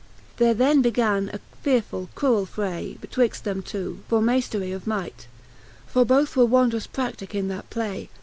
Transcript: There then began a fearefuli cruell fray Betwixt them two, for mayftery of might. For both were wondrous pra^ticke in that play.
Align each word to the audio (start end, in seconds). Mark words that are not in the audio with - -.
There 0.37 0.55
then 0.55 0.81
began 0.81 1.29
a 1.31 1.39
fearefuli 1.63 2.07
cruell 2.15 2.47
fray 2.47 2.97
Betwixt 2.99 3.43
them 3.43 3.61
two, 3.61 3.99
for 4.07 4.19
mayftery 4.19 4.73
of 4.73 4.87
might. 4.87 5.27
For 5.85 6.05
both 6.05 6.35
were 6.35 6.43
wondrous 6.45 6.87
pra^ticke 6.87 7.35
in 7.35 7.49
that 7.49 7.69
play. 7.69 8.09